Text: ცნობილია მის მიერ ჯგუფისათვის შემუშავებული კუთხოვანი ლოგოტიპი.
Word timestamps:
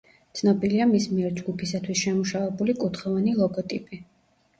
ცნობილია 0.37 0.85
მის 0.93 1.03
მიერ 1.17 1.35
ჯგუფისათვის 1.39 1.99
შემუშავებული 2.05 2.75
კუთხოვანი 2.85 3.35
ლოგოტიპი. 3.43 4.01